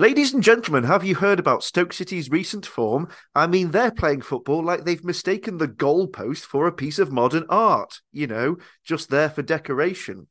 [0.00, 3.08] Ladies and gentlemen, have you heard about Stoke City's recent form?
[3.34, 7.44] I mean, they're playing football like they've mistaken the goalpost for a piece of modern
[7.48, 10.28] art, you know, just there for decoration.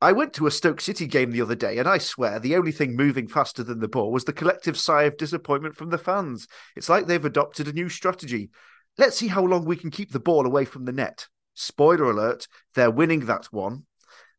[0.00, 2.70] I went to a Stoke City game the other day, and I swear the only
[2.70, 6.46] thing moving faster than the ball was the collective sigh of disappointment from the fans.
[6.76, 8.50] It's like they've adopted a new strategy.
[8.96, 11.26] Let's see how long we can keep the ball away from the net.
[11.54, 12.46] Spoiler alert,
[12.76, 13.86] they're winning that one.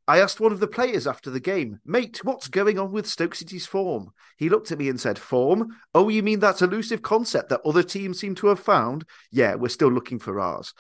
[0.08, 3.36] I asked one of the players after the game, mate, what's going on with Stoke
[3.36, 4.12] City's form?
[4.38, 5.70] He looked at me and said, Form?
[5.94, 9.06] Oh, you mean that elusive concept that other teams seem to have found?
[9.32, 10.74] Yeah, we're still looking for ours.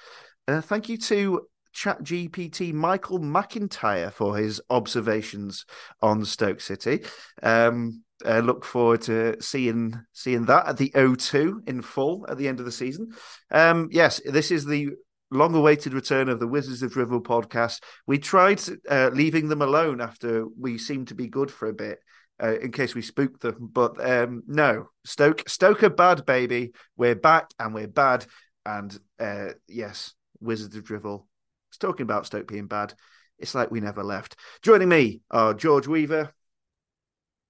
[0.48, 5.66] Uh, thank you to ChatGPT Michael McIntyre for his observations
[6.02, 7.05] on Stoke City.
[7.41, 12.48] Um, uh, look forward to seeing seeing that at the O2 in full at the
[12.48, 13.12] end of the season.
[13.49, 14.91] Um, yes, this is the
[15.31, 17.81] long awaited return of the Wizards of Drivel podcast.
[18.05, 21.99] We tried uh, leaving them alone after we seemed to be good for a bit.
[22.44, 26.71] Uh, in case we spooked them, but um, no, Stoke, Stoke are bad, baby.
[26.98, 28.26] We're back and we're bad,
[28.65, 31.27] and uh, yes, Wizards of Drivel.
[31.70, 32.95] It's talking about Stoke being bad.
[33.38, 34.38] It's like we never left.
[34.63, 36.34] Joining me are George Weaver.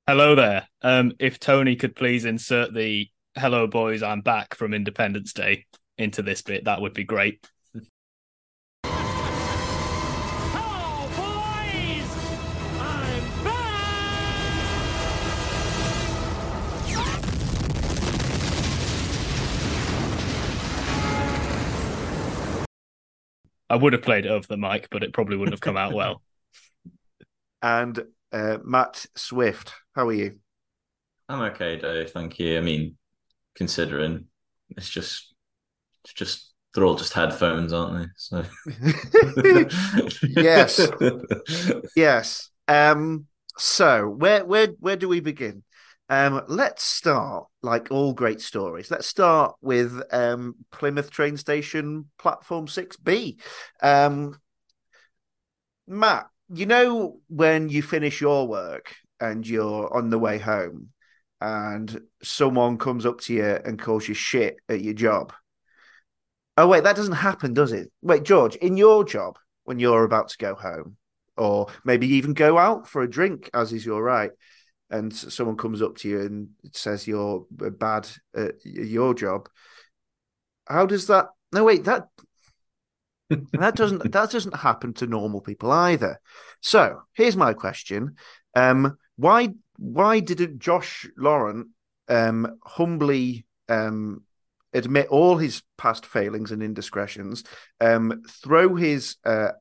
[0.07, 0.67] Hello there.
[0.81, 3.07] Um, if Tony could please insert the
[3.37, 7.47] "Hello, boys, I'm back" from Independence Day into this bit, that would be great.
[23.71, 25.93] I would have played it over the mic, but it probably wouldn't have come out
[25.93, 26.21] well.
[27.63, 30.39] And uh, Matt Swift, how are you?
[31.29, 32.09] I'm okay, Dave.
[32.09, 32.57] Thank you.
[32.57, 32.97] I mean,
[33.53, 34.25] considering
[34.71, 35.35] it's just,
[36.03, 38.07] it's just they're all just headphones, aren't they?
[38.17, 38.43] So
[40.23, 40.89] yes,
[41.95, 42.49] yes.
[42.67, 43.27] Um,
[43.59, 45.61] so where where where do we begin?
[46.11, 48.91] Um, let's start like all great stories.
[48.91, 53.37] Let's start with um, Plymouth train station platform six B.
[53.81, 54.37] Um,
[55.87, 60.89] Matt, you know when you finish your work and you're on the way home,
[61.39, 65.31] and someone comes up to you and calls you shit at your job.
[66.57, 67.89] Oh wait, that doesn't happen, does it?
[68.01, 70.97] Wait, George, in your job when you're about to go home,
[71.37, 74.31] or maybe even go out for a drink, as is your right
[74.91, 79.49] and someone comes up to you and says you're bad at your job,
[80.67, 81.27] how does that?
[81.53, 82.07] No, wait that
[83.53, 86.19] that doesn't that doesn't happen to normal people either.
[86.61, 88.15] So here's my question:
[88.55, 91.67] um, Why why didn't Josh Laurent
[92.07, 94.23] um, humbly um,
[94.73, 97.43] admit all his past failings and indiscretions,
[97.79, 99.51] um, throw his uh,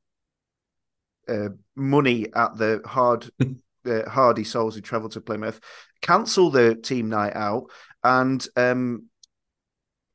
[1.28, 3.30] uh, money at the hard
[3.86, 5.60] uh, hardy souls who travel to Plymouth,
[6.00, 7.70] cancel the team night out,
[8.02, 9.06] and um,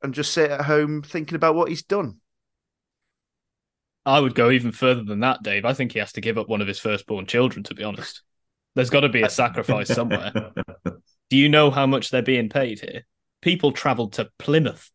[0.01, 2.19] and just sit at home thinking about what he's done.
[4.05, 5.65] I would go even further than that, Dave.
[5.65, 7.63] I think he has to give up one of his firstborn children.
[7.63, 8.21] To be honest,
[8.75, 10.31] there's got to be a sacrifice somewhere.
[11.29, 13.05] Do you know how much they're being paid here?
[13.41, 14.91] People travelled to Plymouth.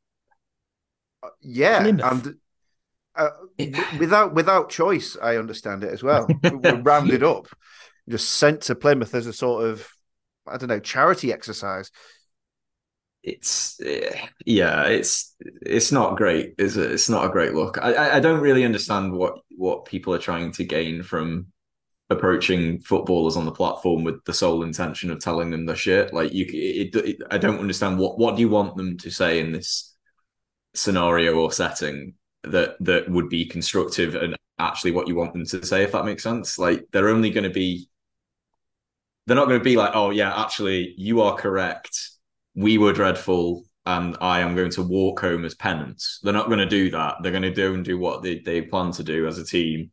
[1.22, 2.04] Uh, yeah, Plymouth.
[2.04, 2.34] and
[3.16, 3.30] uh,
[3.98, 6.28] without without choice, I understand it as well.
[6.42, 7.48] We're rounded up
[8.10, 9.88] just sent to Plymouth as a sort of
[10.47, 11.91] I don't know charity exercise.
[13.22, 16.91] It's eh, yeah, it's it's not great, is it?
[16.91, 17.78] It's not a great look.
[17.81, 21.47] I I don't really understand what what people are trying to gain from
[22.09, 26.12] approaching footballers on the platform with the sole intention of telling them the shit.
[26.12, 29.38] Like you, it, it, I don't understand what what do you want them to say
[29.38, 29.94] in this
[30.75, 35.65] scenario or setting that that would be constructive and actually what you want them to
[35.65, 37.88] say if that makes sense like they're only going to be
[39.30, 42.10] they're not going to be like, oh yeah, actually, you are correct.
[42.56, 46.18] We were dreadful, and I am going to walk home as penance.
[46.24, 47.18] They're not going to do that.
[47.22, 49.92] They're going to do and do what they, they plan to do as a team,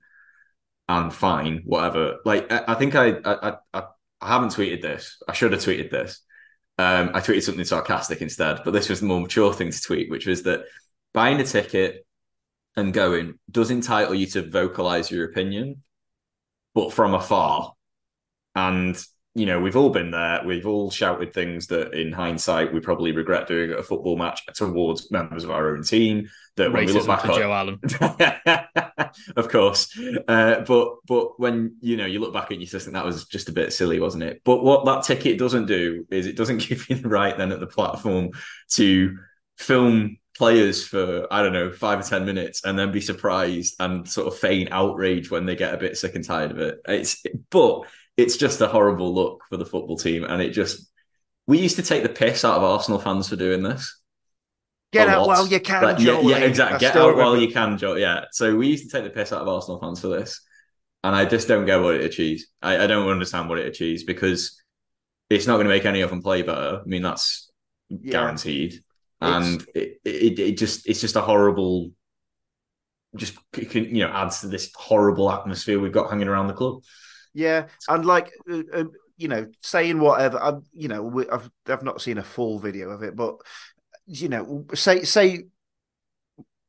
[0.89, 2.15] and fine, whatever.
[2.25, 3.83] Like I, I think I, I I
[4.19, 5.21] I haven't tweeted this.
[5.27, 6.19] I should have tweeted this.
[6.79, 10.09] Um, I tweeted something sarcastic instead, but this was the more mature thing to tweet,
[10.09, 10.61] which was that
[11.13, 12.07] buying a ticket
[12.75, 15.83] and going does entitle you to vocalize your opinion,
[16.73, 17.73] but from afar.
[18.55, 18.99] And
[19.37, 20.41] you know, we've all been there.
[20.43, 24.43] We've all shouted things that, in hindsight, we probably regret doing at a football match
[24.55, 26.27] towards members of our own team.
[26.55, 27.79] That when we look back on, Joe Allen,
[29.35, 29.95] of course.
[30.27, 33.25] Uh, but but when you know you look back and you just think that was
[33.25, 34.41] just a bit silly, wasn't it?
[34.43, 37.59] But what that ticket doesn't do is it doesn't give you the right then at
[37.59, 38.31] the platform
[38.71, 39.19] to
[39.57, 44.07] film players for I don't know five or ten minutes and then be surprised and
[44.07, 46.79] sort of feign outrage when they get a bit sick and tired of it.
[46.87, 47.83] It's but
[48.17, 50.89] it's just a horrible look for the football team, and it just
[51.45, 54.01] we used to take the piss out of Arsenal fans for doing this.
[54.91, 55.27] Get out lot.
[55.27, 56.45] while you can, Like, yeah, yeah, eh?
[56.45, 56.75] exactly.
[56.75, 57.95] I Get out while you can, Joe.
[57.95, 58.25] Yeah.
[58.31, 60.41] So we used to take the piss out of Arsenal fans for this,
[61.03, 62.47] and I just don't get what it achieves.
[62.61, 64.61] I, I don't understand what it achieves because
[65.29, 66.81] it's not going to make any of them play better.
[66.83, 67.51] I mean, that's
[67.89, 68.11] Yeah.
[68.13, 68.81] guaranteed,
[69.21, 71.91] and it, it it just it's just a horrible.
[73.15, 73.37] Just
[73.73, 76.81] you know, adds to this horrible atmosphere we've got hanging around the club.
[77.37, 78.83] Yeah, and like uh, uh,
[79.15, 80.39] you know, saying whatever.
[80.41, 83.35] I'm, you know, we, I've I've not seen a full video of it, but
[84.07, 85.43] you know, say say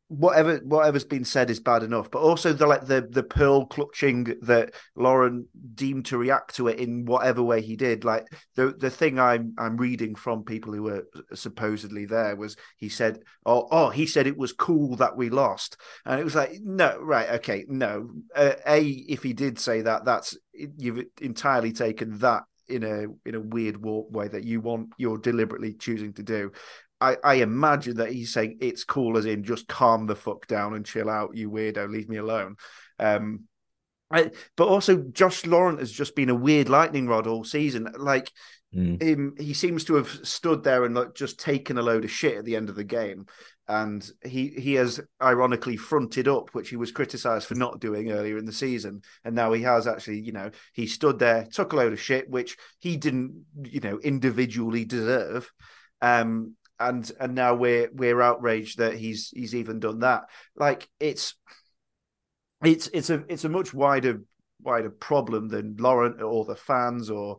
[0.09, 2.11] whatever whatever's been said is bad enough.
[2.11, 6.79] But also the like the the pearl clutching that Laurent deemed to react to it
[6.79, 8.05] in whatever way he did.
[8.05, 8.27] Like
[8.57, 13.21] the the thing I'm I'm reading from people who were supposedly there was he said,
[13.45, 16.99] oh oh he said it was cool that we lost, and it was like no
[17.01, 22.45] right okay no uh, a if he did say that that's you've entirely taken that
[22.69, 26.53] in a in a weird warp way that you want you're deliberately choosing to do.
[27.01, 30.75] I, I imagine that he's saying it's cool as in just calm the fuck down
[30.75, 32.57] and chill out, you weirdo, leave me alone.
[32.99, 33.45] Um,
[34.11, 37.93] I, but also Josh Laurent has just been a weird lightning rod all season.
[37.97, 38.33] Like
[39.01, 42.39] him, he seems to have stood there and like just taken a load of shit
[42.39, 43.27] at the end of the game,
[43.67, 48.39] and he he has ironically fronted up, which he was criticised for not doing earlier
[48.39, 51.77] in the season, and now he has actually, you know, he stood there, took a
[51.77, 55.51] load of shit, which he didn't, you know, individually deserve.
[56.01, 60.25] Um, and and now we're we're outraged that he's he's even done that.
[60.57, 61.35] Like it's
[62.65, 64.23] it's it's a it's a much wider
[64.63, 67.39] wider problem than Laurent or the fans or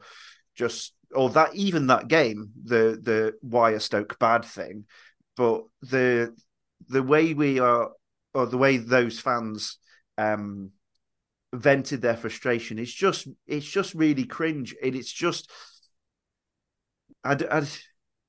[0.55, 4.85] just or that even that game the the why Stoke bad thing,
[5.35, 6.35] but the
[6.87, 7.91] the way we are
[8.33, 9.77] or the way those fans
[10.17, 10.71] um
[11.53, 15.49] vented their frustration is just it's just really cringe and it's just
[17.23, 17.67] I, I,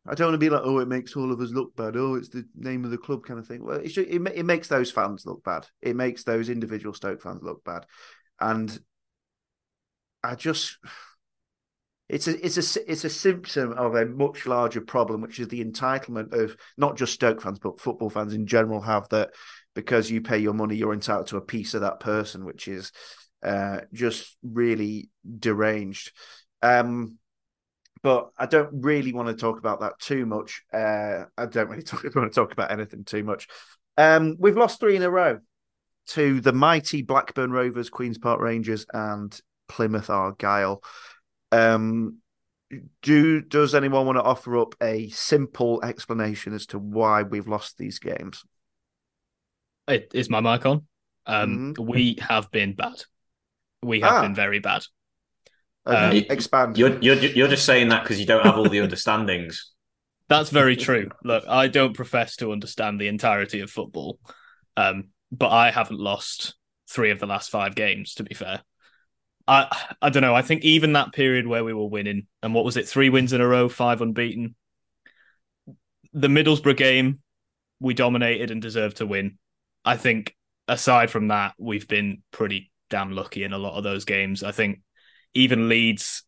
[0.07, 1.97] I don't want to be like, oh, it makes all of us look bad.
[1.97, 3.65] Oh, it's the name of the club kind of thing.
[3.65, 5.67] Well, just, it, it makes those fans look bad.
[5.83, 7.87] It makes those individual Stoke fans look bad,
[8.41, 8.77] and
[10.23, 10.79] I just,
[12.09, 15.65] it's a it's a it's a symptom of a much larger problem, which is the
[15.65, 19.31] entitlement of not just Stoke fans but football fans in general have that
[19.75, 22.91] because you pay your money, you're entitled to a piece of that person, which is
[23.43, 26.13] uh, just really deranged.
[26.63, 27.19] Um,
[28.03, 30.63] but I don't really want to talk about that too much.
[30.73, 33.49] Uh, I don't really talk, want to talk about anything too much.
[33.97, 35.39] Um, we've lost three in a row
[36.09, 39.39] to the mighty Blackburn Rovers, Queens Park Rangers, and
[39.69, 40.83] Plymouth Argyle.
[41.53, 42.19] Um,
[43.03, 47.79] do does anyone want to offer up a simple explanation as to why we've lost
[47.79, 48.45] these games?
[49.89, 50.87] It, is my mic on?
[51.27, 51.87] Um, Mhm.
[51.87, 53.03] We have been bad.
[53.83, 54.23] We have Ah.
[54.23, 54.85] been very bad.
[55.87, 56.77] Okay, Um, expand.
[56.79, 59.73] You're you're you're just saying that because you don't have all the understandings.
[60.29, 61.11] That's very true.
[61.25, 64.19] Look, I don't profess to understand the entirety of football,
[64.77, 66.55] um, but I haven't lost
[66.89, 68.15] three of the last five games.
[68.15, 68.63] To be fair,
[69.49, 69.67] I
[70.01, 70.35] I don't know.
[70.35, 73.33] I think even that period where we were winning, and what was it, three wins
[73.33, 74.55] in a row, five unbeaten.
[76.13, 77.21] The Middlesbrough game,
[77.79, 79.39] we dominated and deserved to win.
[79.85, 80.37] I think
[80.69, 84.43] aside from that, we've been pretty damn lucky in a lot of those games.
[84.43, 84.81] I think
[85.35, 86.25] even Leeds,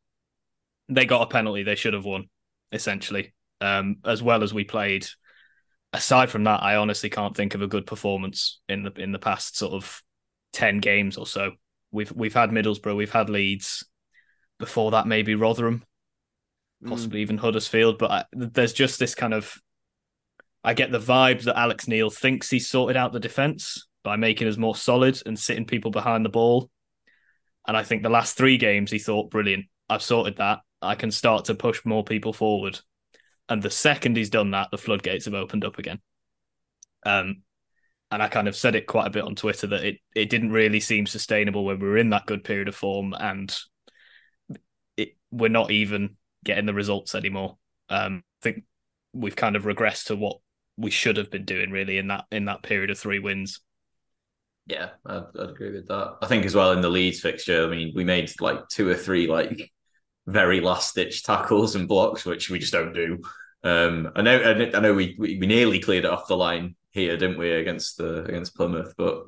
[0.88, 2.29] they got a penalty they should have won,
[2.72, 5.06] essentially um, as well as we played.
[5.93, 9.19] Aside from that, I honestly can't think of a good performance in the in the
[9.19, 10.03] past sort of
[10.53, 11.53] ten games or so.
[11.91, 13.86] We've we've had Middlesbrough, we've had Leeds.
[14.58, 15.82] Before that, maybe Rotherham,
[16.86, 17.98] possibly even Huddersfield.
[17.98, 19.55] But I, there's just this kind of.
[20.65, 24.46] I get the vibe that Alex Neil thinks he's sorted out the defense by making
[24.46, 26.70] us more solid and sitting people behind the ball.
[27.66, 30.60] And I think the last three games he thought, brilliant, I've sorted that.
[30.81, 32.81] I can start to push more people forward.
[33.48, 36.00] And the second he's done that, the floodgates have opened up again.
[37.04, 37.42] Um,
[38.10, 40.52] and I kind of said it quite a bit on Twitter that it it didn't
[40.52, 43.56] really seem sustainable when we were in that good period of form, and
[44.98, 47.56] it, we're not even getting the results anymore.
[47.88, 48.64] Um, I think
[49.14, 50.38] we've kind of regressed to what
[50.76, 53.60] we should have been doing really in that in that period of three wins.
[54.66, 56.16] Yeah, I'd, I'd agree with that.
[56.22, 58.94] I think as well in the Leeds fixture, I mean, we made like two or
[58.94, 59.72] three like
[60.26, 63.20] very last ditch tackles and blocks, which we just don't do.
[63.64, 64.40] Um, I know,
[64.74, 68.24] I know, we, we nearly cleared it off the line here, didn't we, against the
[68.24, 68.94] against Plymouth?
[68.96, 69.24] But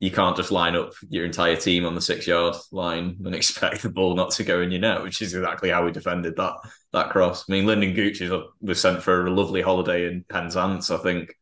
[0.00, 3.82] you can't just line up your entire team on the six yard line and expect
[3.82, 6.54] the ball not to go in your net, which is exactly how we defended that
[6.92, 7.44] that cross.
[7.48, 8.22] I mean, Lyndon Gooch
[8.60, 11.34] was sent for a lovely holiday in Penzance, I think.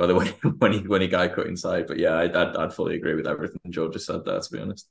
[0.00, 0.28] By the way,
[0.58, 3.26] when he when he guy cut inside, but yeah, I'd, I'd I'd fully agree with
[3.26, 4.40] everything George just said there.
[4.40, 4.88] To be honest.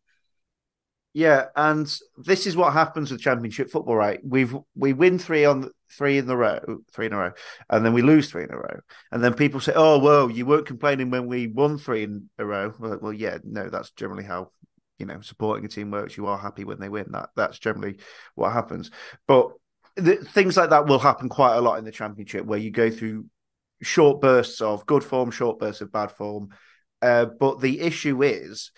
[1.13, 4.19] Yeah, and this is what happens with Championship football, right?
[4.23, 6.59] We've we win three on three in the row,
[6.93, 7.31] three in a row,
[7.71, 10.45] and then we lose three in a row, and then people say, "Oh, well, you
[10.45, 14.25] weren't complaining when we won three in a row." Well, well yeah, no, that's generally
[14.25, 14.51] how
[14.99, 16.17] you know supporting a team works.
[16.17, 17.07] You are happy when they win.
[17.13, 17.97] That that's generally
[18.35, 18.91] what happens.
[19.27, 19.53] But
[19.95, 22.91] the, things like that will happen quite a lot in the Championship, where you go
[22.91, 23.25] through
[23.81, 26.50] short bursts of good form, short bursts of bad form.
[27.01, 28.71] Uh, but the issue is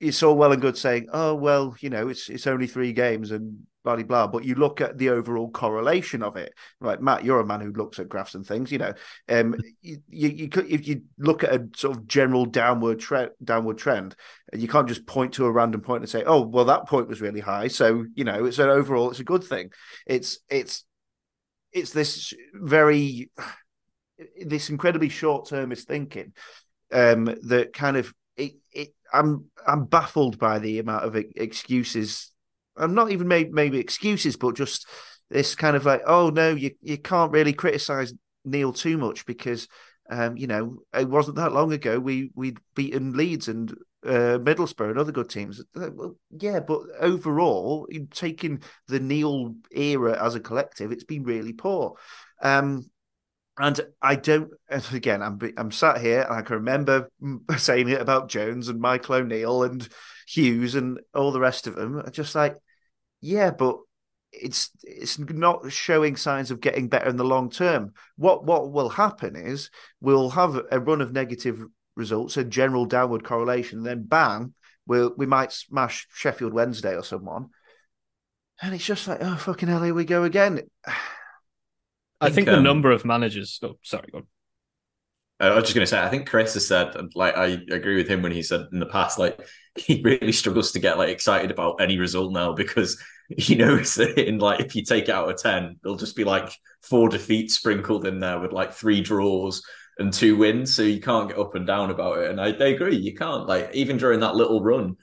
[0.00, 3.30] it's all well and good saying, "Oh well, you know, it's it's only three games
[3.30, 7.00] and blah blah blah." But you look at the overall correlation of it, right?
[7.00, 8.72] Matt, you're a man who looks at graphs and things.
[8.72, 8.94] You know,
[9.28, 13.30] um, you, you, you could if you look at a sort of general downward trend,
[13.44, 14.16] downward trend,
[14.54, 17.20] you can't just point to a random point and say, "Oh, well, that point was
[17.20, 19.70] really high." So you know, it's an overall, it's a good thing.
[20.06, 20.84] It's it's
[21.72, 23.30] it's this very
[24.44, 26.32] this incredibly short termist thinking
[26.92, 32.30] um, that kind of it, it I'm I'm baffled by the amount of excuses.
[32.76, 34.86] I'm not even maybe maybe excuses, but just
[35.28, 38.12] this kind of like, oh no, you you can't really criticize
[38.44, 39.68] Neil too much because
[40.10, 43.72] um, you know it wasn't that long ago we we'd beaten Leeds and
[44.04, 45.62] uh, Middlesbrough and other good teams.
[45.74, 51.96] Well, yeah, but overall, taking the Neil era as a collective, it's been really poor.
[52.42, 52.90] Um,
[53.58, 54.50] and I don't.
[54.68, 57.10] Again, I'm I'm sat here and I can remember
[57.56, 59.88] saying it about Jones and Michael O'Neill and
[60.26, 62.02] Hughes and all the rest of them.
[62.12, 62.56] Just like,
[63.20, 63.76] yeah, but
[64.32, 67.92] it's it's not showing signs of getting better in the long term.
[68.16, 71.62] What what will happen is we'll have a run of negative
[71.96, 74.54] results, a general downward correlation, and then bang,
[74.86, 77.50] we'll we might smash Sheffield Wednesday or someone,
[78.62, 80.62] and it's just like, oh fucking hell, here we go again.
[82.20, 83.58] I think, think um, the number of managers.
[83.62, 84.26] Oh, sorry, go on.
[85.40, 88.08] I was just going to say, I think Chris has said, like, I agree with
[88.08, 89.40] him when he said in the past, like,
[89.76, 93.02] he really struggles to get like excited about any result now because
[93.36, 96.24] he knows that in like if you take it out of ten, there'll just be
[96.24, 99.62] like four defeats sprinkled in there with like three draws
[99.98, 102.30] and two wins, so you can't get up and down about it.
[102.30, 103.46] And I, I agree, you can't.
[103.46, 104.96] Like even during that little run,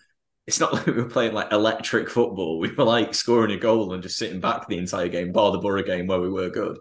[0.47, 2.59] it's not like we were playing like electric football.
[2.59, 5.59] We were like scoring a goal and just sitting back the entire game, bar the
[5.59, 6.77] Borough game where we were good.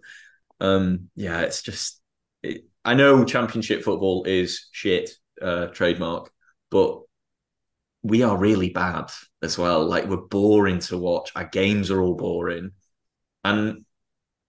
[0.61, 2.01] Um, yeah, it's just.
[2.43, 5.11] It, I know Championship football is shit,
[5.43, 6.31] uh, trademark,
[6.71, 7.03] but
[8.03, 9.11] we are really bad
[9.43, 9.85] as well.
[9.85, 11.33] Like we're boring to watch.
[11.35, 12.71] Our games are all boring,
[13.45, 13.85] and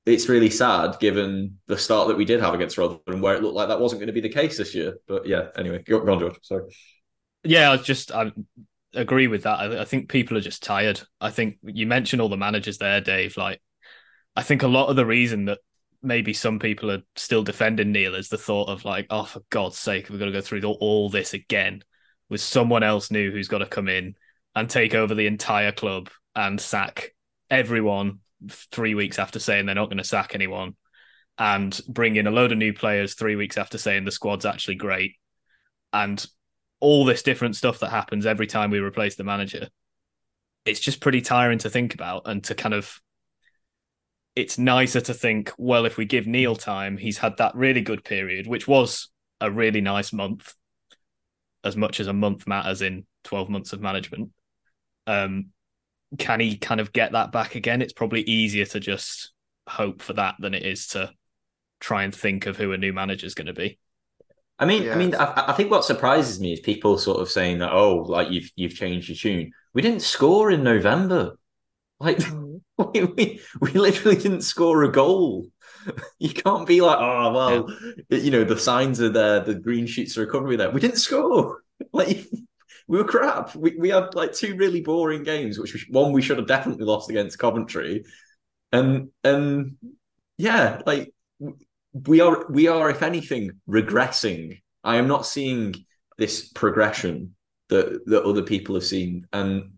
[0.05, 3.55] it's really sad given the start that we did have against Rotherham, where it looked
[3.55, 4.97] like that wasn't going to be the case this year.
[5.07, 6.37] But yeah, anyway, go, on, George.
[6.43, 6.63] Sorry.
[7.43, 8.31] Yeah, I just I
[8.93, 9.59] agree with that.
[9.59, 11.01] I, I think people are just tired.
[11.19, 13.35] I think you mentioned all the managers there, Dave.
[13.37, 13.61] Like,
[14.35, 15.59] I think a lot of the reason that
[16.01, 19.77] maybe some people are still defending Neil is the thought of like, oh, for God's
[19.77, 21.83] sake, we're going to go through all this again
[22.29, 24.15] with someone else new who's got to come in
[24.55, 27.13] and take over the entire club and sack
[27.49, 28.19] everyone
[28.71, 30.75] three weeks after saying they're not going to sack anyone
[31.37, 34.75] and bring in a load of new players three weeks after saying the squad's actually
[34.75, 35.15] great
[35.93, 36.25] and
[36.79, 39.67] all this different stuff that happens every time we replace the manager.
[40.65, 42.99] It's just pretty tiring to think about and to kind of
[44.37, 48.03] it's nicer to think, well, if we give Neil time, he's had that really good
[48.03, 49.09] period, which was
[49.41, 50.53] a really nice month,
[51.63, 54.29] as much as a month matters in 12 months of management.
[55.07, 55.47] Um,
[56.19, 57.81] can he kind of get that back again?
[57.81, 59.31] It's probably easier to just
[59.67, 61.11] hope for that than it is to
[61.79, 63.79] try and think of who a new manager is going to be.
[64.59, 64.93] I mean, yeah.
[64.93, 67.97] I mean, I, I, think what surprises me is people sort of saying that, oh,
[68.07, 69.51] like you've you've changed your tune.
[69.73, 71.37] We didn't score in November.
[71.99, 72.19] Like
[72.93, 75.47] we, we, we literally didn't score a goal.
[76.19, 77.73] You can't be like, oh well,
[78.09, 78.17] yeah.
[78.17, 80.69] you know, the signs are there, the green shoots are recovery there.
[80.69, 81.61] We didn't score.
[81.93, 82.25] Like
[82.87, 83.55] we were crap.
[83.55, 86.85] We we had like two really boring games, which we, one we should have definitely
[86.85, 88.03] lost against Coventry,
[88.71, 89.77] and and
[90.37, 91.13] yeah, like
[91.93, 94.59] we are we are if anything regressing.
[94.83, 95.75] I am not seeing
[96.17, 97.35] this progression
[97.69, 99.76] that that other people have seen, and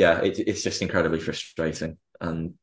[0.00, 1.98] yeah, it, it's just incredibly frustrating.
[2.22, 2.54] And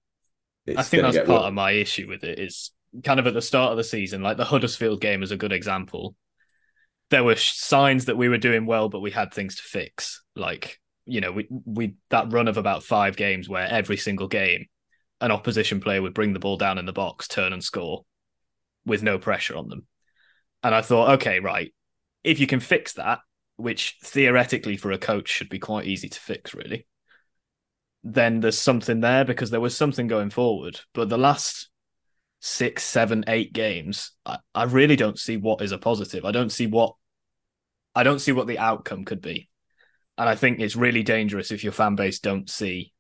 [0.76, 1.44] I think that's part worse.
[1.44, 2.72] of my issue with it is
[3.04, 5.52] kind of at the start of the season, like the Huddersfield game is a good
[5.52, 6.16] example.
[7.12, 10.24] There were signs that we were doing well, but we had things to fix.
[10.36, 14.66] Like you know, we we that run of about five games where every single game,
[15.22, 18.04] an opposition player would bring the ball down in the box, turn and score,
[18.84, 19.86] with no pressure on them.
[20.64, 21.72] And I thought, okay, right,
[22.24, 23.20] if you can fix that,
[23.58, 26.88] which theoretically for a coach should be quite easy to fix, really,
[28.04, 30.80] then there's something there because there was something going forward.
[30.94, 31.70] But the last
[32.40, 36.26] six, seven, eight games, I, I really don't see what is a positive.
[36.26, 36.94] I don't see what
[37.96, 39.50] I don't see what the outcome could be.
[40.18, 42.94] And I think it's really dangerous if your fan base don't see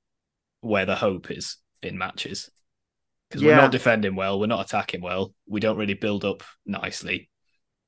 [0.61, 2.49] where the hope is in matches.
[3.29, 3.55] Because Yeah.
[3.55, 7.29] we're not defending well, we're not attacking well, we don't really build up nicely.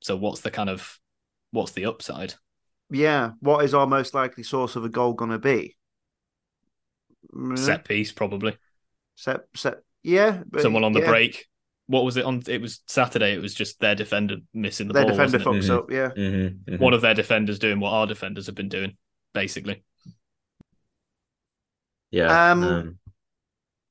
[0.02, 0.98] So what's the kind of
[1.50, 2.34] what's the upside?
[2.90, 3.32] Yeah.
[3.40, 5.76] What is our most likely source of a goal going to be?
[7.34, 8.56] Mm, Set piece, probably.
[9.14, 9.78] set, set.
[10.02, 10.42] Yeah.
[10.48, 11.08] but- Someone on the yeah.
[11.08, 11.46] break.
[11.86, 12.42] What was it on?
[12.46, 13.34] It was Saturday.
[13.34, 15.16] It was just their defender missing the Their ball.
[15.16, 15.68] defender wasn't it?
[15.68, 15.90] fucks up.
[15.90, 16.10] Yeah.
[16.16, 16.78] Mhm, mhm.
[16.78, 18.96] One of their defenders doing what our defenders have been doing,
[19.34, 19.82] basically.
[22.12, 22.50] yeah.
[22.52, 22.98] Um, um,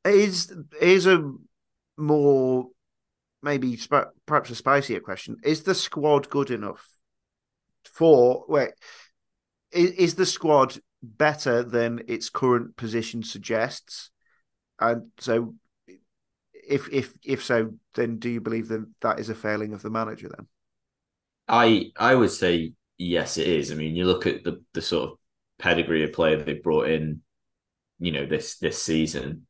[0.05, 1.29] Is is a
[1.97, 2.69] more
[3.43, 5.37] maybe sp- perhaps a spicier question?
[5.43, 6.87] Is the squad good enough
[7.83, 8.71] for wait?
[9.71, 14.11] Is, is the squad better than its current position suggests?
[14.79, 15.55] And so,
[16.53, 19.89] if if if so, then do you believe that that is a failing of the
[19.89, 20.29] manager?
[20.29, 20.47] Then
[21.47, 23.71] I I would say yes, it is.
[23.71, 25.17] I mean, you look at the the sort of
[25.57, 27.21] pedigree of player they brought in,
[27.99, 29.47] you know, this this season.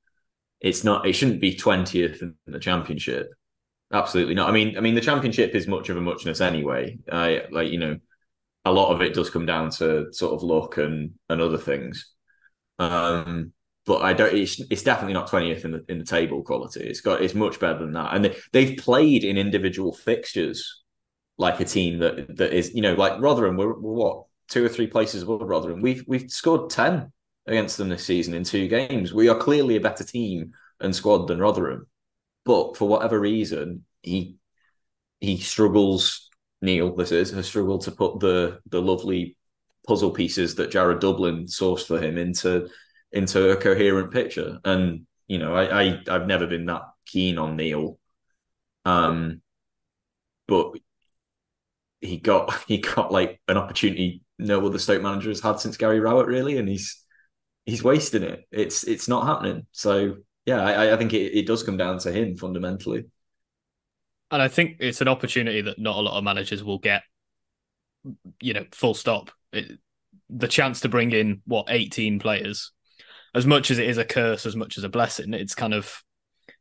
[0.62, 1.06] It's not.
[1.08, 3.29] It shouldn't be twentieth in the championship.
[3.91, 4.50] Absolutely not.
[4.50, 7.00] I mean, I mean, the championship is much of a muchness anyway.
[7.12, 7.98] I like you know,
[8.66, 12.13] a lot of it does come down to sort of luck and and other things.
[12.78, 13.54] Um,
[13.86, 14.34] but I don't.
[14.34, 16.82] It's, it's definitely not twentieth in the in the table quality.
[16.82, 17.22] It's got.
[17.22, 18.13] It's much better than that.
[18.13, 20.84] And they, they've played in individual fixtures
[21.38, 23.58] like a team that that is you know like Rotherham.
[23.58, 25.82] We're, we're what two or three places above Rotherham.
[25.82, 27.12] We've we've scored ten
[27.48, 29.13] against them this season in two games.
[29.13, 31.88] We are clearly a better team and squad than Rotherham.
[32.46, 34.36] But for whatever reason, he
[35.20, 36.29] he struggles.
[36.62, 39.38] Neil, this is has struggled to put the the lovely
[39.88, 42.70] puzzle pieces that Jared Dublin sourced for him into
[43.12, 44.60] into a coherent picture.
[44.63, 47.98] And you know, I, I I've never been that keen on Neil.
[48.86, 49.42] Um,
[50.48, 50.74] but
[52.01, 56.00] he got he got like an opportunity no other Stoke manager has had since Gary
[56.00, 57.04] Rowett, really, and he's
[57.66, 58.46] he's wasting it.
[58.51, 59.66] It's it's not happening.
[59.72, 63.06] So yeah, I, I think it, it does come down to him fundamentally.
[64.32, 67.04] And I think it's an opportunity that not a lot of managers will get.
[68.39, 69.32] You know, full stop.
[69.52, 69.80] It,
[70.30, 72.72] the chance to bring in what eighteen players,
[73.36, 76.02] as much as it is a curse, as much as a blessing, it's kind of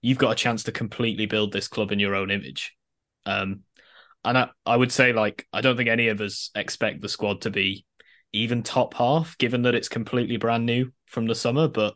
[0.02, 2.74] you've got a chance to completely build this club in your own image.
[3.26, 3.61] Um,
[4.24, 7.42] and I, I would say like I don't think any of us expect the squad
[7.42, 7.85] to be
[8.33, 11.68] even top half, given that it's completely brand new from the summer.
[11.68, 11.94] But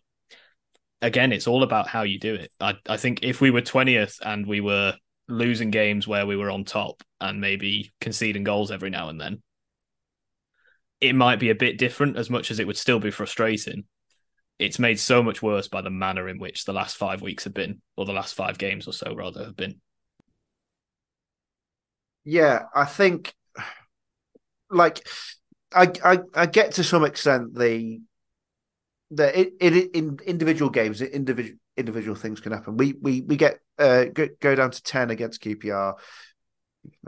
[1.01, 2.53] again, it's all about how you do it.
[2.61, 4.95] I, I think if we were twentieth and we were
[5.33, 9.42] losing games where we were on top and maybe conceding goals every now and then,
[11.01, 12.16] it might be a bit different.
[12.16, 13.85] As much as it would still be frustrating,
[14.59, 17.55] it's made so much worse by the manner in which the last five weeks have
[17.55, 19.81] been, or the last five games or so rather have been.
[22.25, 23.35] Yeah, I think
[24.71, 25.07] like
[25.73, 28.01] I I, I get to some extent the
[29.18, 32.77] it in individual games, individual individual things can happen.
[32.77, 35.94] We we we get uh go, go down to ten against QPR.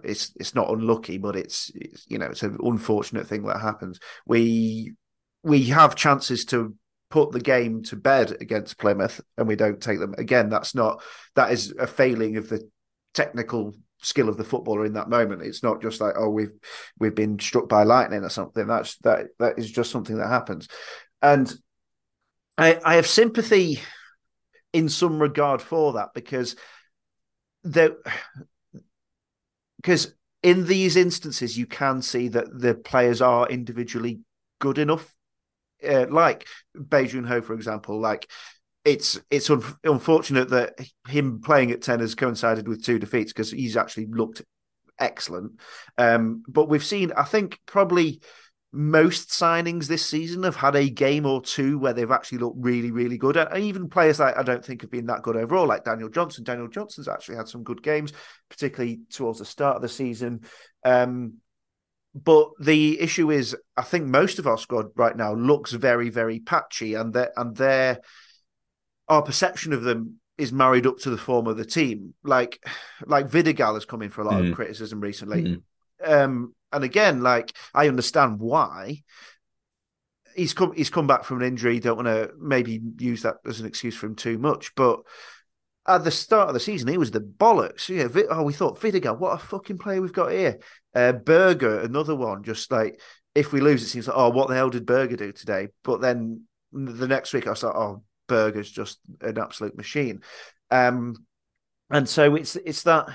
[0.02, 4.00] It's it's not unlucky, but it's, it's you know it's an unfortunate thing that happens.
[4.26, 4.94] We
[5.42, 6.74] we have chances to
[7.10, 10.14] put the game to bed against Plymouth, and we don't take them.
[10.18, 11.02] Again, that's not
[11.34, 12.68] that is a failing of the
[13.12, 15.42] technical skill of the footballer in that moment.
[15.42, 16.54] It's not just like oh we've
[16.98, 18.66] we've been struck by lightning or something.
[18.66, 20.68] That's that that is just something that happens,
[21.20, 21.52] and
[22.56, 23.80] I I have sympathy
[24.72, 26.56] in some regard for that because
[27.62, 27.96] there
[29.76, 34.20] because in these instances you can see that the players are individually
[34.60, 35.14] good enough.
[35.86, 38.30] Uh, like Bae Jun-ho, for example, like
[38.84, 43.50] it's it's un- unfortunate that him playing at ten has coincided with two defeats because
[43.50, 44.42] he's actually looked
[44.98, 45.60] excellent.
[45.98, 48.20] Um, but we've seen, I think, probably
[48.74, 52.90] most signings this season have had a game or two where they've actually looked really,
[52.90, 53.36] really good.
[53.36, 56.44] And even players like I don't think have been that good overall, like Daniel Johnson.
[56.44, 58.12] Daniel Johnson's actually had some good games,
[58.50, 60.40] particularly towards the start of the season.
[60.84, 61.34] Um,
[62.14, 66.40] but the issue is, I think most of our squad right now looks very, very
[66.40, 68.00] patchy, and their and their
[69.08, 72.14] our perception of them is married up to the form of the team.
[72.24, 72.64] Like,
[73.06, 74.50] like Vidigal has come in for a lot Mm.
[74.50, 75.42] of criticism recently.
[75.42, 75.62] Mm.
[76.24, 79.02] Um, and again, like I understand why
[80.34, 81.80] he's come he's come back from an injury.
[81.80, 85.00] Don't want to maybe use that as an excuse for him too much, but
[85.86, 87.88] at the start of the season, he was the bollocks.
[87.88, 90.58] Yeah, Vi- oh, we thought Vidigal, what a fucking player we've got here.
[90.94, 92.42] Uh, Burger, another one.
[92.42, 93.00] Just like
[93.34, 95.68] if we lose, it seems like oh, what the hell did Burger do today?
[95.82, 100.22] But then the next week, I was like, oh, Burger's just an absolute machine.
[100.70, 101.14] Um,
[101.90, 103.08] and so it's it's that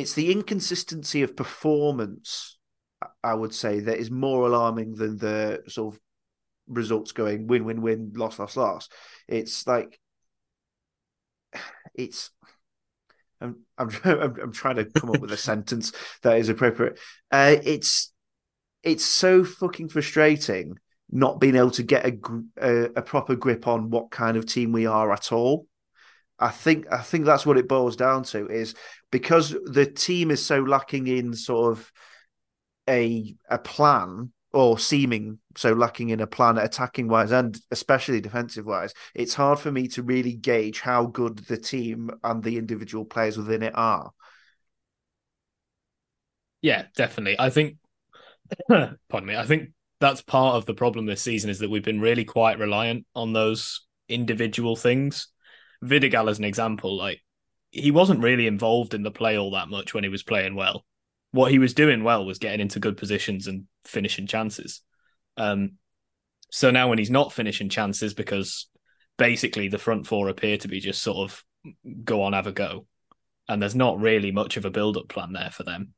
[0.00, 2.58] it's the inconsistency of performance
[3.22, 6.00] I would say, that is more alarming than the sort of
[6.68, 8.88] results going win, win, win, loss, loss, loss.
[9.28, 9.98] It's like
[11.94, 12.30] it's.
[13.40, 16.98] I'm I'm I'm trying to come up with a sentence that is appropriate.
[17.30, 18.12] Uh, it's
[18.82, 20.78] it's so fucking frustrating
[21.12, 22.18] not being able to get a,
[22.56, 25.66] a, a proper grip on what kind of team we are at all.
[26.40, 28.74] I think I think that's what it boils down to is
[29.10, 31.92] because the team is so lacking in sort of
[32.88, 38.66] a a plan or seeming so lacking in a plan attacking wise and especially defensive
[38.66, 43.04] wise, it's hard for me to really gauge how good the team and the individual
[43.04, 44.10] players within it are.
[46.62, 47.36] Yeah, definitely.
[47.38, 47.76] I think
[48.68, 52.00] pardon me, I think that's part of the problem this season is that we've been
[52.00, 55.28] really quite reliant on those individual things.
[55.84, 57.20] Vidigal as an example, like
[57.70, 60.84] he wasn't really involved in the play all that much when he was playing well.
[61.32, 64.82] What he was doing well was getting into good positions and finishing chances.
[65.36, 65.72] Um,
[66.50, 68.68] so now when he's not finishing chances because
[69.16, 71.44] basically the front four appear to be just sort of
[72.04, 72.86] go on, have a go,
[73.48, 75.94] and there's not really much of a build-up plan there for them.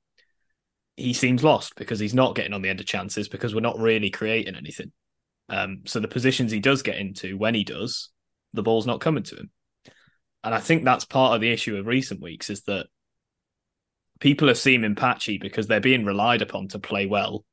[0.97, 3.79] He seems lost because he's not getting on the end of chances because we're not
[3.79, 4.93] really creating anything.
[5.49, 8.11] Um, so the positions he does get into, when he does,
[8.53, 9.51] the ball's not coming to him.
[10.45, 12.87] And I think that's part of the issue of recent weeks is that
[14.21, 17.45] people are seeming patchy because they're being relied upon to play well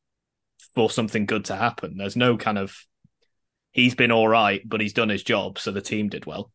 [0.76, 1.98] for something good to happen.
[1.98, 2.76] There's no kind of
[3.72, 6.52] he's been all right, but he's done his job, so the team did well.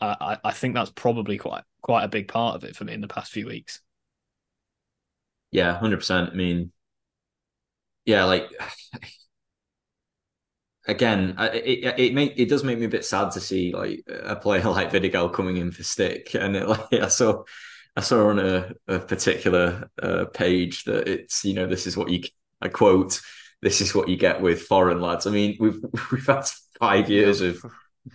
[0.00, 3.00] I, I think that's probably quite quite a big part of it for me in
[3.00, 3.80] the past few weeks.
[5.52, 6.30] Yeah, hundred percent.
[6.30, 6.72] I mean,
[8.04, 8.50] yeah, like
[10.86, 14.36] again, it it make it does make me a bit sad to see like a
[14.36, 17.44] player like Vidigal coming in for stick, and it, like I saw
[17.96, 22.10] I saw on a, a particular uh, page that it's you know this is what
[22.10, 22.22] you
[22.60, 23.20] I quote
[23.60, 25.26] this is what you get with foreign lads.
[25.26, 25.78] I mean we've
[26.12, 26.44] we've had
[26.78, 27.62] five years of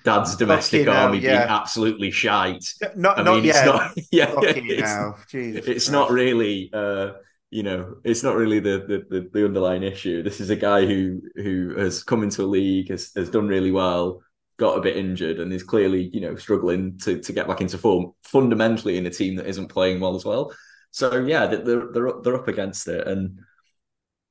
[0.04, 1.40] dad's domestic Fucking army hell, yeah.
[1.40, 2.74] being absolutely shite.
[2.96, 3.66] Not, I not mean, yet.
[3.66, 6.70] not yeah, it's, it's not really.
[6.74, 7.14] Uh,
[7.50, 10.22] you know, it's not really the, the the underlying issue.
[10.22, 13.72] This is a guy who who has come into a league, has has done really
[13.72, 14.22] well,
[14.58, 17.78] got a bit injured, and is clearly you know struggling to to get back into
[17.78, 18.12] form.
[18.24, 20.54] Fundamentally, in a team that isn't playing well as well.
[20.92, 23.40] So yeah, they're they're they're up against it, and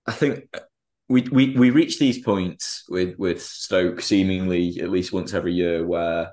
[0.07, 0.55] I think
[1.09, 5.87] we we we reach these points with with Stoke seemingly at least once every year
[5.87, 6.33] where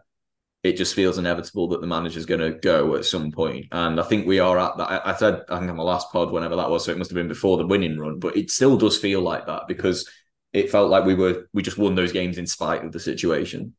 [0.64, 3.66] it just feels inevitable that the manager's going to go at some point.
[3.74, 5.06] And I think we are at that.
[5.06, 7.16] I said, I think on my last pod, whenever that was, so it must have
[7.16, 10.10] been before the winning run, but it still does feel like that because
[10.54, 13.76] it felt like we were, we just won those games in spite of the situation.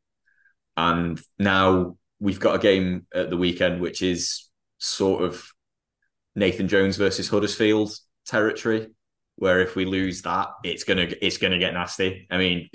[0.76, 5.42] And now we've got a game at the weekend, which is sort of
[6.34, 8.88] Nathan Jones versus Huddersfield territory,
[9.36, 12.26] where if we lose that, it's gonna it's gonna get nasty.
[12.30, 12.70] I mean,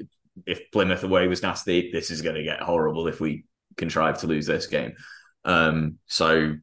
[0.46, 3.44] if Plymouth away was nasty, this is gonna get horrible if we
[3.80, 4.94] contrive to lose this game.
[5.46, 6.56] Um, so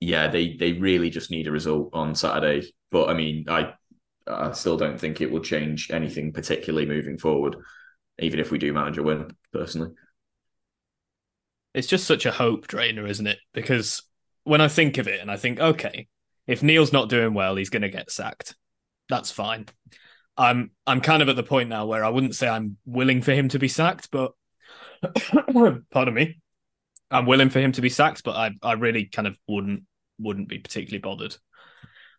[0.00, 2.72] yeah, they they really just need a result on Saturday.
[2.90, 3.74] But I mean, I
[4.26, 7.56] I still don't think it will change anything particularly moving forward,
[8.18, 9.28] even if we do manage a win.
[9.52, 9.90] Personally,
[11.74, 13.38] it's just such a hope drainer, isn't it?
[13.52, 14.02] Because
[14.44, 16.08] when I think of it, and I think, okay,
[16.46, 18.56] if Neil's not doing well, he's going to get sacked.
[19.08, 19.66] That's fine.
[20.36, 23.32] I'm I'm kind of at the point now where I wouldn't say I'm willing for
[23.32, 24.32] him to be sacked, but
[25.90, 26.40] pardon me,
[27.12, 29.84] I'm willing for him to be sacked, but I, I really kind of wouldn't
[30.18, 31.36] wouldn't be particularly bothered.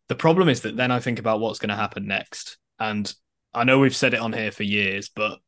[0.08, 3.14] The problem is that then I think about what's going to happen next, and
[3.54, 5.40] I know we've said it on here for years, but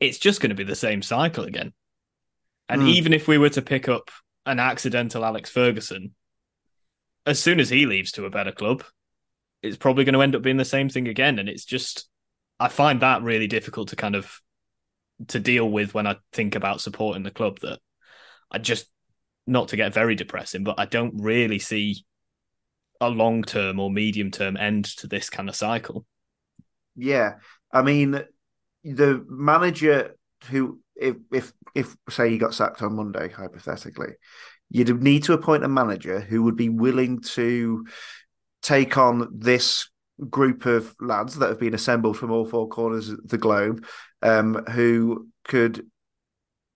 [0.00, 1.72] it's just going to be the same cycle again.
[2.68, 2.88] And mm.
[2.88, 4.10] even if we were to pick up
[4.46, 6.14] an accidental Alex Ferguson,
[7.26, 8.84] as soon as he leaves to a better club,
[9.62, 11.38] it's probably going to end up being the same thing again.
[11.38, 12.08] And it's just,
[12.58, 14.40] I find that really difficult to kind of
[15.28, 17.60] to deal with when I think about supporting the club.
[17.60, 17.78] That
[18.52, 18.86] I just
[19.46, 22.04] not to get very depressing, but I don't really see
[23.00, 26.06] a long term or medium term end to this kind of cycle.
[26.94, 27.34] Yeah,
[27.72, 28.22] I mean,
[28.84, 30.16] the manager
[30.50, 34.12] who, if if if say you got sacked on Monday, hypothetically,
[34.70, 37.86] you'd need to appoint a manager who would be willing to
[38.62, 39.88] take on this
[40.30, 43.84] group of lads that have been assembled from all four corners of the globe,
[44.22, 45.86] um, who could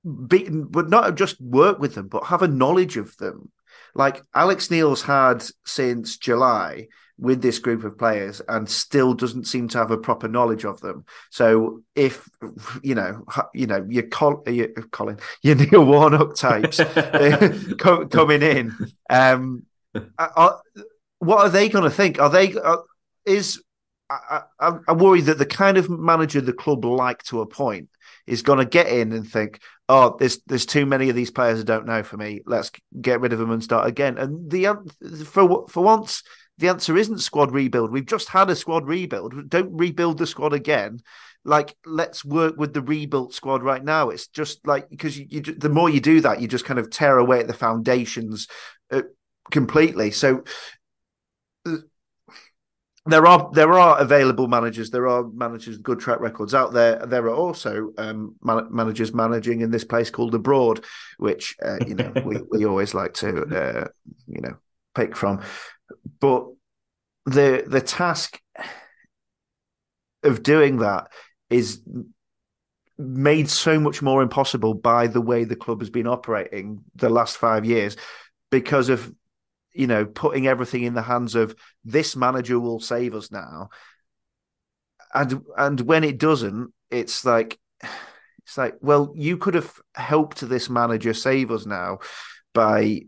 [0.06, 3.50] be, but not just work with them, but have a knowledge of them.
[3.94, 6.88] Like Alex Neil's had since July
[7.18, 10.80] with this group of players and still doesn't seem to have a proper knowledge of
[10.80, 11.04] them.
[11.30, 12.28] So if
[12.82, 16.76] you know, you know, your, Col- your Colin, your Neil Warnock types
[17.78, 18.74] coming in,
[19.08, 19.64] um,
[20.18, 20.60] are,
[21.18, 22.20] what are they going to think?
[22.20, 22.84] Are they are,
[23.24, 23.62] is
[24.10, 27.88] I, I, I worry that the kind of manager the club like to appoint
[28.26, 31.60] is going to get in and think, oh, there's there's too many of these players
[31.60, 32.40] I don't know for me.
[32.46, 32.70] Let's
[33.00, 34.18] get rid of them and start again.
[34.18, 34.76] And the
[35.24, 36.22] for for once,
[36.58, 37.92] the answer isn't squad rebuild.
[37.92, 39.48] We've just had a squad rebuild.
[39.48, 41.00] Don't rebuild the squad again.
[41.44, 44.10] Like let's work with the rebuilt squad right now.
[44.10, 46.90] It's just like because you, you the more you do that, you just kind of
[46.90, 48.48] tear away at the foundations
[48.90, 49.02] uh,
[49.52, 50.10] completely.
[50.10, 50.42] So
[53.06, 54.90] there are there are available managers.
[54.90, 57.04] There are managers with good track records out there.
[57.06, 60.84] There are also um, man- managers managing in this place called abroad,
[61.18, 63.88] which uh, you know we, we always like to uh,
[64.26, 64.56] you know
[64.94, 65.42] pick from.
[66.20, 66.46] But
[67.24, 68.40] the the task
[70.22, 71.08] of doing that
[71.50, 71.82] is
[72.98, 77.36] made so much more impossible by the way the club has been operating the last
[77.36, 77.96] five years
[78.50, 79.12] because of
[79.76, 83.68] you know, putting everything in the hands of this manager will save us now.
[85.14, 87.58] And and when it doesn't, it's like
[88.44, 91.98] it's like, well, you could have helped this manager save us now
[92.54, 93.02] by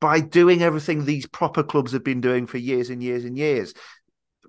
[0.00, 3.72] by doing everything these proper clubs have been doing for years and years and years.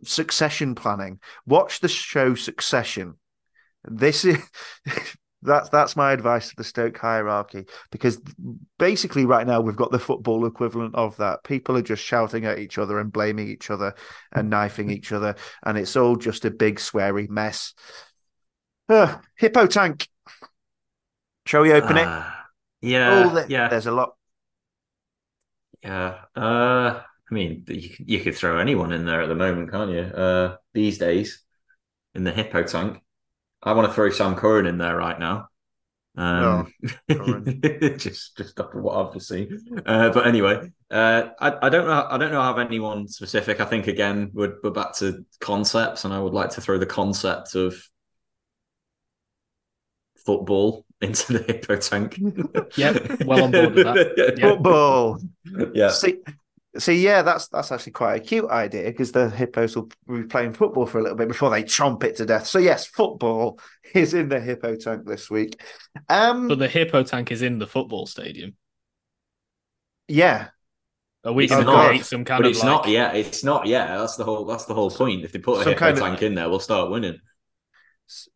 [0.03, 1.19] Succession planning.
[1.45, 3.15] Watch the show Succession.
[3.83, 4.37] This is
[5.41, 8.19] that's that's my advice to the Stoke hierarchy because
[8.79, 11.43] basically right now we've got the football equivalent of that.
[11.43, 13.93] People are just shouting at each other and blaming each other
[14.31, 17.73] and knifing each other, and it's all just a big sweary mess.
[18.89, 20.07] Uh, hippo tank.
[21.45, 22.31] Shall we open uh,
[22.81, 22.87] it?
[22.89, 23.67] Yeah, oh, there, yeah.
[23.69, 24.15] There's a lot.
[25.83, 26.15] Yeah.
[26.35, 29.99] Uh, I mean, you, you could throw anyone in there at the moment, can't you?
[29.99, 31.43] Uh, these days,
[32.15, 33.01] in the hippo tank.
[33.63, 35.49] I want to throw Sam Curran in there right now.
[36.17, 36.73] Um,
[37.11, 37.39] oh,
[37.97, 39.83] just just after what I've just seen.
[39.85, 42.07] Uh, but anyway, uh, I, I don't know.
[42.09, 42.41] I don't know.
[42.41, 43.61] I have anyone specific.
[43.61, 46.87] I think again we're, we're back to concepts, and I would like to throw the
[46.87, 47.75] concept of
[50.25, 52.19] football into the hippo tank.
[52.75, 54.37] yep, well on board with that.
[54.41, 55.19] Football.
[55.73, 55.89] Yeah.
[55.89, 56.15] See,
[56.77, 60.53] so yeah, that's that's actually quite a cute idea because the hippos will be playing
[60.53, 62.47] football for a little bit before they chomp it to death.
[62.47, 63.59] So yes, football
[63.93, 65.61] is in the hippo tank this week.
[66.09, 68.55] Um, but the hippo tank is in the football stadium.
[70.07, 70.49] Yeah.
[71.23, 72.51] Are we going to create some kind but of?
[72.51, 72.71] It's like...
[72.71, 73.15] not yet.
[73.15, 73.87] It's not yet.
[73.87, 74.45] That's the whole.
[74.45, 75.25] That's the whole point.
[75.25, 76.23] If they put a some hippo tank of...
[76.23, 77.19] in there, we'll start winning.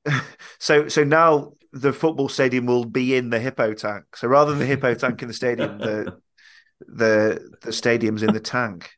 [0.59, 4.15] So so now the football stadium will be in the hippo tank.
[4.15, 6.19] So rather than the hippo tank in the stadium, the
[6.87, 8.91] the the stadiums in the tank.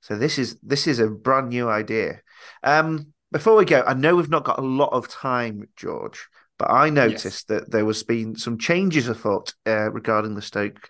[0.00, 2.20] So this is this is a brand new idea.
[2.62, 6.70] Um, before we go, I know we've not got a lot of time, George, but
[6.70, 7.44] I noticed yes.
[7.44, 10.88] that there was been some changes afoot uh, regarding the Stoke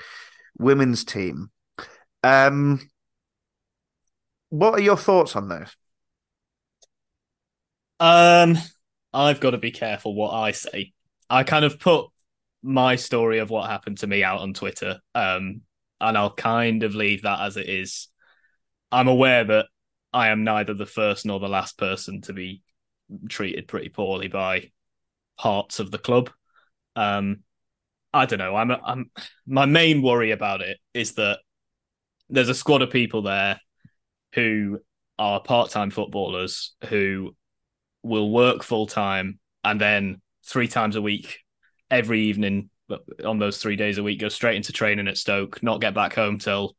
[0.58, 1.50] women's team.
[2.22, 2.80] Um,
[4.50, 5.76] what are your thoughts on those?
[8.00, 8.58] Um,
[9.12, 10.92] I've got to be careful what I say.
[11.30, 12.06] I kind of put
[12.62, 14.98] my story of what happened to me out on Twitter.
[15.14, 15.62] Um,
[16.04, 18.08] and I'll kind of leave that as it is.
[18.92, 19.66] I'm aware that
[20.12, 22.62] I am neither the first nor the last person to be
[23.28, 24.70] treated pretty poorly by
[25.38, 26.30] parts of the club.
[26.94, 27.40] Um,
[28.12, 28.54] I don't know.
[28.54, 29.10] I'm, I'm
[29.46, 31.40] my main worry about it is that
[32.28, 33.60] there's a squad of people there
[34.34, 34.80] who
[35.18, 37.34] are part-time footballers who
[38.02, 41.38] will work full time and then three times a week
[41.90, 42.70] every evening
[43.24, 46.14] on those three days a week, go straight into training at Stoke, not get back
[46.14, 46.76] home till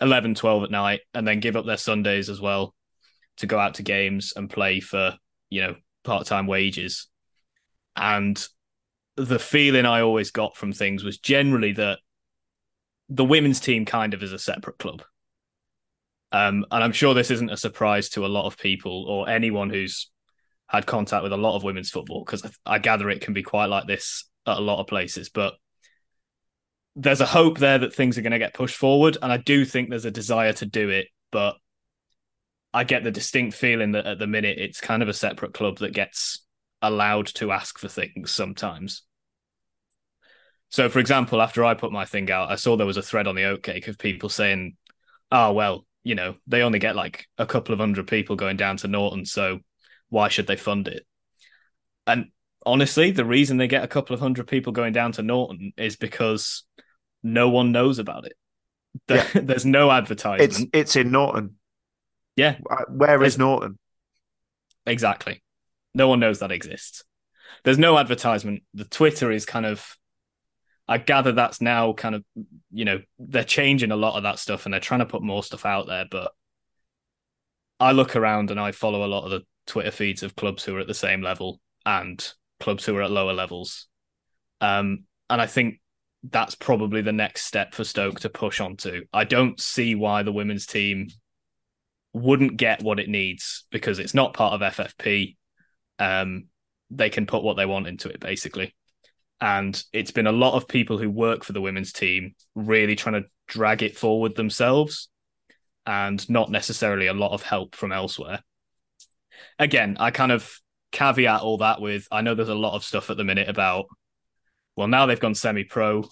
[0.00, 2.74] 11, 12 at night, and then give up their Sundays as well
[3.38, 5.16] to go out to games and play for,
[5.50, 7.08] you know, part time wages.
[7.94, 8.42] And
[9.16, 11.98] the feeling I always got from things was generally that
[13.08, 15.02] the women's team kind of is a separate club.
[16.32, 19.70] Um, and I'm sure this isn't a surprise to a lot of people or anyone
[19.70, 20.10] who's
[20.66, 23.44] had contact with a lot of women's football because I, I gather it can be
[23.44, 25.54] quite like this at a lot of places, but
[26.94, 29.64] there's a hope there that things are going to get pushed forward, and I do
[29.64, 31.56] think there's a desire to do it, but
[32.72, 35.78] I get the distinct feeling that at the minute it's kind of a separate club
[35.78, 36.44] that gets
[36.82, 39.02] allowed to ask for things sometimes.
[40.68, 43.26] So, for example, after I put my thing out, I saw there was a thread
[43.26, 44.76] on the Oatcake of people saying,
[45.30, 48.76] "Oh well, you know, they only get like a couple of hundred people going down
[48.78, 49.60] to Norton, so
[50.08, 51.06] why should they fund it?"
[52.06, 52.30] And
[52.66, 55.96] honestly, the reason they get a couple of hundred people going down to Norton is
[55.96, 56.64] because
[57.22, 58.34] no one knows about it.
[59.08, 59.26] yeah.
[59.34, 60.42] There's no advertisement.
[60.50, 61.56] It's it's in Norton.
[62.34, 62.56] Yeah.
[62.68, 63.78] Uh, where is Norton?
[64.84, 65.42] Exactly.
[65.94, 67.04] No one knows that exists.
[67.64, 68.62] There's no advertisement.
[68.74, 69.96] The Twitter is kind of
[70.88, 72.24] I gather that's now kind of
[72.70, 75.42] you know, they're changing a lot of that stuff and they're trying to put more
[75.42, 76.32] stuff out there, but
[77.78, 80.76] I look around and I follow a lot of the Twitter feeds of clubs who
[80.76, 83.86] are at the same level and clubs who are at lower levels.
[84.60, 85.80] Um, and I think
[86.22, 89.04] that's probably the next step for Stoke to push onto.
[89.12, 91.08] I don't see why the women's team
[92.12, 95.36] wouldn't get what it needs because it's not part of FFP.
[95.98, 96.46] Um,
[96.90, 98.74] they can put what they want into it, basically.
[99.40, 103.22] And it's been a lot of people who work for the women's team really trying
[103.22, 105.08] to drag it forward themselves
[105.84, 108.40] and not necessarily a lot of help from elsewhere.
[109.58, 110.58] Again, I kind of
[110.92, 113.86] caveat all that with I know there's a lot of stuff at the minute about,
[114.76, 116.04] well, now they've gone semi pro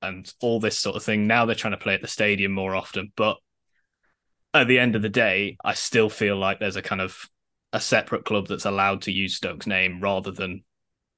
[0.00, 1.26] and all this sort of thing.
[1.26, 3.12] Now they're trying to play at the stadium more often.
[3.16, 3.36] But
[4.52, 7.16] at the end of the day, I still feel like there's a kind of
[7.72, 10.64] a separate club that's allowed to use Stoke's name rather than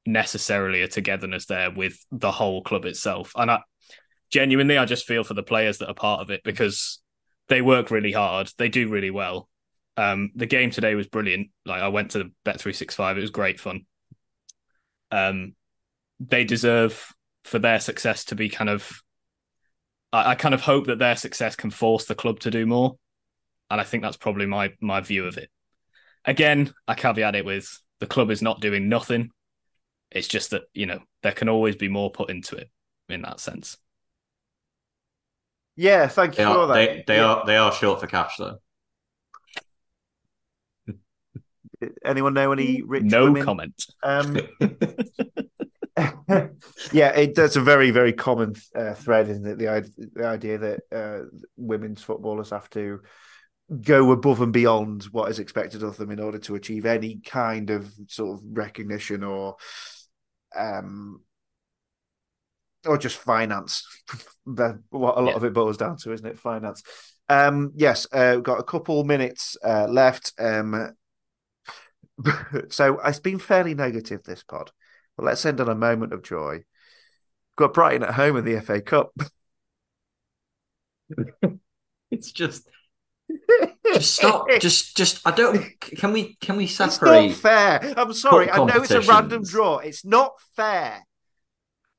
[0.06, 3.32] necessarily a togetherness there with the whole club itself.
[3.34, 3.60] And I
[4.30, 7.00] genuinely, I just feel for the players that are part of it because
[7.48, 8.50] they work really hard.
[8.58, 9.48] They do really well.
[9.96, 11.50] Um, the game today was brilliant.
[11.64, 13.16] Like I went to Bet three six five.
[13.16, 13.86] It was great fun.
[15.10, 15.54] Um,
[16.20, 17.12] they deserve
[17.44, 19.02] for their success to be kind of.
[20.12, 22.96] I, I kind of hope that their success can force the club to do more,
[23.70, 25.50] and I think that's probably my my view of it.
[26.24, 27.68] Again, I caveat it with
[28.00, 29.30] the club is not doing nothing.
[30.10, 32.70] It's just that you know there can always be more put into it
[33.08, 33.78] in that sense.
[35.76, 36.88] Yeah, thank you They for are that.
[36.88, 37.26] they, they Yeah.
[37.26, 38.60] are they are short for cash though.
[42.04, 43.44] Anyone know any rich no women?
[43.44, 43.84] comment.
[44.02, 44.38] Um,
[46.92, 49.58] yeah, it, that's a very, very common uh, thread, isn't it?
[49.58, 49.82] The, i-
[50.14, 51.20] the idea that uh,
[51.56, 53.00] women's footballers have to
[53.80, 57.70] go above and beyond what is expected of them in order to achieve any kind
[57.70, 59.56] of sort of recognition or,
[60.56, 61.20] um,
[62.86, 63.86] or just finance.
[64.46, 65.36] That- what a lot Yeah.
[65.36, 66.38] of it boils down to, isn't it?
[66.38, 66.82] Finance.
[67.30, 70.34] Um, yes, uh, we've got a couple minutes uh, left.
[70.38, 70.94] Um,
[72.68, 74.70] so it's been fairly negative this pod.
[75.16, 76.64] But let's end on a moment of joy.
[77.56, 79.12] Got Brighton at home in the FA Cup.
[82.10, 82.68] It's just
[83.92, 84.46] just stop.
[84.60, 85.64] Just just I don't.
[85.80, 87.30] Can we can we separate?
[87.30, 87.94] It's not fair.
[87.96, 88.50] I'm sorry.
[88.50, 89.78] I know it's a random draw.
[89.78, 91.04] It's not fair.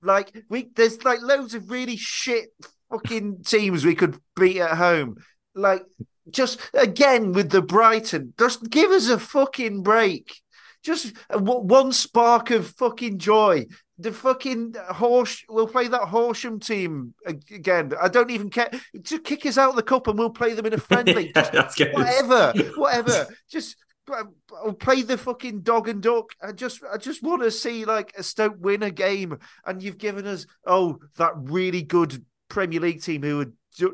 [0.01, 2.49] Like we, there's like loads of really shit
[2.89, 5.17] fucking teams we could beat at home.
[5.54, 5.84] Like
[6.30, 10.42] just again with the Brighton, just give us a fucking break.
[10.84, 13.66] Just uh, one spark of fucking joy.
[13.98, 15.44] The fucking horse.
[15.50, 17.94] We'll play that Horsham team again.
[18.00, 18.70] I don't even care.
[19.02, 21.32] Just kick us out of the cup and we'll play them in a friendly.
[21.36, 23.28] Yeah, whatever, whatever.
[23.50, 23.78] Just
[24.14, 24.26] uh,
[24.64, 26.32] I'll play the fucking dog and duck.
[26.42, 29.98] I just, I just want to see like a Stoke win a game, and you've
[29.98, 33.54] given us oh that really good Premier League team who had,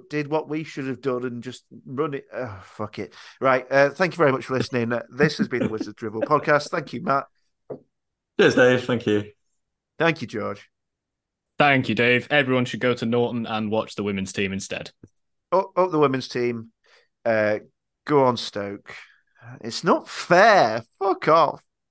[0.10, 2.26] did what we should have done and just run it.
[2.34, 3.14] Oh, fuck it.
[3.40, 3.66] Right.
[3.70, 4.92] Uh, thank you very much for listening.
[4.94, 6.70] Uh, this has been the Wizards Dribble podcast.
[6.70, 7.26] Thank you, Matt.
[8.40, 8.84] Cheers, Dave.
[8.86, 9.32] Thank you.
[10.00, 10.70] Thank you, George.
[11.60, 12.28] Thank you, Dave.
[12.32, 14.92] Everyone should go to Norton and watch the women's team instead.
[15.52, 16.72] Up, up the women's team.
[17.24, 17.60] Uh,
[18.06, 18.96] go on, Stoke.
[19.62, 20.84] It's not fair.
[21.00, 21.62] Fuck off.